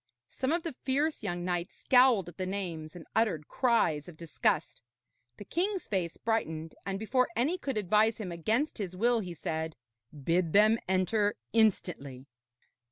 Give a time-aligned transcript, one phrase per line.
[0.31, 4.81] Some of the fierce young knights scowled at the names and uttered cries of disgust.
[5.37, 9.75] The king's face brightened, and before any could advise him against his will, he said:
[10.11, 12.25] 'Bid them enter instantly.'